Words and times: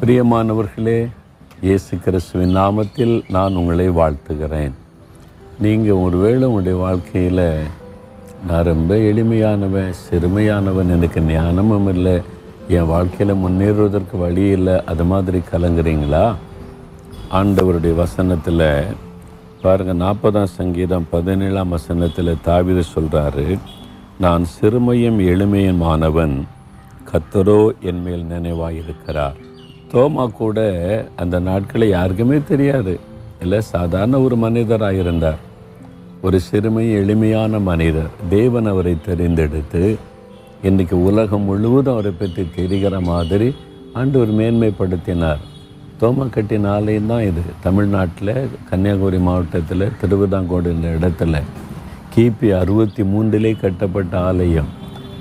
பிரியமானவர்களே 0.00 1.08
இயேசு 1.60 1.98
கிறிஸ்துவின் 1.98 2.56
நாமத்தில் 2.56 3.22
நான் 3.28 3.56
உங்களை 3.56 3.88
வாழ்த்துகிறேன். 3.88 4.74
நீங்கள் 5.60 5.92
ஒருவேளை 5.92 6.48
உங்களுடைய 6.48 6.78
வாழ்க்கையில் 6.78 7.66
நான் 8.46 8.64
ரொம்ப 8.64 8.96
எளிமையானவன் 8.96 9.94
சிறுமையானவன் 10.02 10.90
எனக்கு 10.90 11.20
ஞானமும் 11.20 11.88
இல்லை 11.88 12.22
என் 12.68 12.86
வாழ்க்கையில் 12.86 13.34
முன்னேறுவதற்கு 13.34 14.18
வழி 14.18 14.44
இல்லை 14.48 14.84
அது 14.84 15.04
மாதிரி 15.04 15.40
கலங்குறீங்களா? 15.50 16.34
ஆண்டவருடைய 17.30 17.94
வசனத்தில் 17.94 18.94
பாருங்கள் 19.62 20.00
நாற்பதாம் 20.06 20.54
சங்கீதம் 20.58 21.06
பதினேழாம் 21.10 21.68
வசனத்தில் 21.68 22.32
தாவித 22.44 22.84
சொல்கிறாரு 22.94 23.58
நான் 24.18 24.46
சிறுமையும் 24.60 25.20
எளிமையுமானவன் 25.32 26.46
கத்தரோ 27.12 27.60
என் 27.80 28.02
மேல் 28.02 28.24
நினைவாயிருக்கிறார். 28.24 29.47
தோமா 29.92 30.24
கூட 30.38 30.58
அந்த 31.16 31.38
நாட்களை 31.38 31.88
யாருக்குமே 31.88 32.38
தெரியாது. 32.48 33.00
இல்லை 33.42 33.60
சாதாரண 33.60 34.20
ஒரு 34.20 34.36
மனிதராக 34.36 34.94
இருந்தார் 34.94 35.38
ஒரு 36.22 36.40
சிறுமை 36.40 36.92
எளிமையான 36.92 37.58
மனிதர். 37.58 38.10
தேவன் 38.30 38.66
அவரை 38.66 38.96
தெரிந்தெடுத்து 39.06 39.96
இன்றைக்கி 40.62 40.92
உலகம் 40.92 41.42
முழுவதும் 41.42 41.92
அவரை 41.92 42.12
பற்றி 42.12 42.48
தெரிகிற 42.56 43.00
மாதிரி 43.00 43.54
ஆண்டவர் 43.92 44.32
மேன்மைப்படுத்தினார். 44.32 45.42
தோமா 46.00 46.24
கட்டின 46.34 46.68
ஆலயம் 46.68 47.06
தான் 47.06 47.22
இது. 47.22 47.42
தமிழ்நாட்டில் 47.62 48.34
கன்னியாகுமரி 48.70 49.18
மாவட்டத்தில் 49.18 49.92
திருவிதாங்கோடு 50.00 50.68
என்ற 50.74 50.88
இடத்துல. 50.98 51.40
கிபி 52.16 52.50
அறுபத்தி 52.58 53.02
மூன்றிலே 53.02 53.60
கட்டப்பட்ட 53.60 54.20
ஆலயம். 54.20 54.70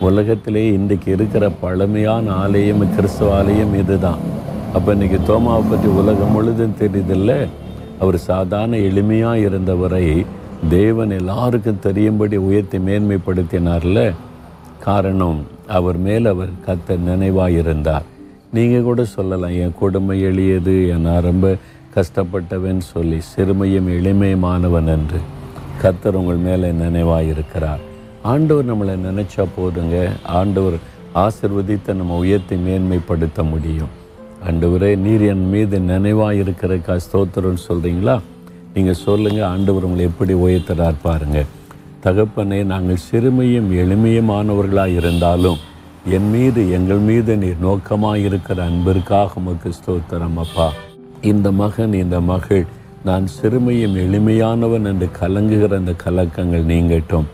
உலகத்திலே 0.00 0.72
இன்றைக்கு 0.72 1.12
இருக்கிற 1.12 1.50
பழமையான 1.50 2.32
ஆலயம் 2.32 2.94
கிறிஸ்துவ 2.96 3.36
ஆலயம் 3.36 3.78
இதுதான். 3.78 4.35
அப்போ 4.76 4.94
இன்றைக்கி 4.94 5.18
தோமாவை 5.26 5.62
பற்றி 5.68 5.88
உலகம் 6.00 6.32
முழுதும் 6.34 6.74
தெரியுதில்ல? 6.80 7.32
அவர் 8.00 8.18
சாதாரண 8.30 8.76
எளிமையாக 8.88 9.44
இருந்தவரை 9.48 10.02
தேவன் 10.70 11.10
எல்லாருக்கும் 11.10 11.80
தெரியும்படி 11.86 12.36
உயர்த்தி 12.48 12.78
மேன்மைப்படுத்தினார்ல. 12.78 14.00
காரணம் 14.86 15.40
அவர் 15.78 15.98
மேல் 16.06 16.26
அவர் 16.32 16.52
கத்த 16.66 16.98
நினைவாக 17.08 17.58
இருந்தார் 17.60 18.06
நீங்கள் 18.52 18.86
கூட 18.88 19.04
சொல்லலாம் 19.16 19.56
என் 19.64 19.76
கொடுமை 19.80 20.20
எளியது 20.30 20.76
என் 20.92 21.06
நான் 21.08 21.26
ரொம்ப 21.30 21.56
கஷ்டப்பட்டவன் 21.96 22.86
சொல்லி 22.92 23.20
சிறுமையும் 23.32 23.90
எளிமையுமானவன் 23.98 24.90
என்று. 24.96 25.20
கத்தர் 25.82 26.18
உங்கள் 26.22 26.46
மேலே 26.48 26.70
நினைவாக 26.84 27.30
இருக்கிறார் 27.34 27.84
ஆண்டவர் 28.22 28.70
நம்மளை 28.72 28.96
நினச்சா 29.10 29.46
போதுங்க. 29.58 29.98
ஆண்டவர் 30.40 30.78
ஆசிர்வதித்து 31.24 31.94
நம்ம 32.00 32.16
உயர்த்தி 32.24 32.56
மேன்மைப்படுத்த 32.66 33.42
முடியும். 33.52 33.94
ஆண்டவரே 34.48 34.90
நீர் 35.04 35.22
என் 35.32 35.46
மீது 35.52 35.76
நினைவாக 35.90 36.40
இருக்கிறக்கா 36.42 36.94
ஸ்தோத்திரம்னு 37.04 37.62
சொல்கிறீங்களா 37.68 38.16
நீங்கள் 38.74 39.00
சொல்லுங்கள் 39.04 39.48
ஆண்டவர் 39.52 39.86
உங்களை 39.86 40.04
எப்படி 40.10 40.34
உயர்த்துறார் 40.44 40.98
பாருங்கள் 41.06 41.48
தகப்பனே 42.04 42.58
நாங்கள் 42.72 43.00
சிறுமையும் 43.06 43.70
எளிமையுமானவர்களாக 43.82 44.98
இருந்தாலும் 45.00 45.58
என் 46.16 46.28
மீது 46.34 46.60
எங்கள் 46.78 47.02
மீது 47.08 47.32
நீர் 47.42 47.64
நோக்கமாக 47.66 48.22
இருக்கிற 48.28 48.58
அன்பிற்காக 48.70 49.40
உமக்கு 49.40 49.70
ஸ்தோத்திரம் 49.78 50.38
அப்பா. 50.42 50.68
இந்த 51.30 51.50
மகன் 51.62 51.94
இந்த 52.02 52.18
மகள் 52.30 52.64
நான் 53.08 53.26
சிறுமையும் 53.38 53.96
எளிமையானவன் 54.04 54.86
என்று 54.90 55.08
கலங்குகிற 55.20 55.72
அந்த 55.80 55.94
கலக்கங்கள் 56.04 56.70
நீங்கட்டும். 56.72 57.26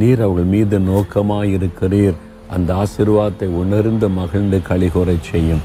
நீர் 0.00 0.22
அவள் 0.26 0.48
மீது 0.54 0.78
நோக்கமாக 0.90 1.52
இருக்கிறீர் 1.56 2.16
அந்த 2.54 2.70
ஆசிர்வாதத்தை 2.82 3.48
உணர்ந்து 3.62 4.06
மகிழ்ந்து 4.20 4.58
கழிகுறை 4.70 5.18
செய்யும். 5.32 5.64